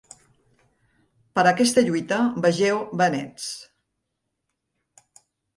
Per 1.39 1.43
aquesta 1.51 1.83
lluita 1.89 2.19
vegeu 2.47 2.81
vènets. 3.05 3.47